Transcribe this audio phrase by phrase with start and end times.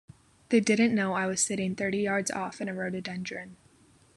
[0.49, 3.57] They didn’t know I was sitting thirty yards off in a rhododendron.